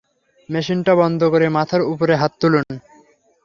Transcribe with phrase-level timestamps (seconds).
[0.49, 2.67] মেশিনটা বন্ধ করে মাথার উপরে হাত তুলুন।